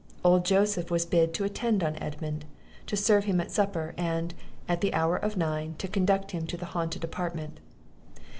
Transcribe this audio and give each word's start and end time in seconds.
Old 0.23 0.45
Joseph 0.45 0.89
was 0.89 1.05
bid 1.05 1.31
to 1.35 1.43
attend 1.43 1.83
on 1.83 1.95
Edmund; 1.97 2.45
to 2.87 2.97
serve 2.97 3.25
him 3.25 3.39
at 3.39 3.51
supper; 3.51 3.93
and, 3.99 4.33
at 4.67 4.81
the 4.81 4.95
hour 4.95 5.15
of 5.15 5.37
nine, 5.37 5.75
to 5.77 5.87
conduct 5.87 6.31
him 6.31 6.47
to 6.47 6.57
the 6.57 6.65
haunted 6.73 7.03
apartment. 7.03 7.59